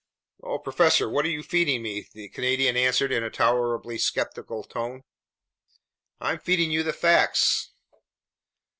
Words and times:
"Oh, 0.41 0.57
professor, 0.57 1.07
what 1.07 1.25
are 1.25 1.29
you 1.29 1.43
feeding 1.43 1.83
me?" 1.83 2.07
the 2.11 2.27
Canadian 2.29 2.75
answered 2.75 3.11
in 3.11 3.23
a 3.23 3.29
tolerably 3.29 3.99
skeptical 3.99 4.63
tone. 4.63 5.03
"I'm 6.19 6.39
feeding 6.39 6.71
you 6.71 6.81
the 6.81 6.91
facts." 6.91 7.69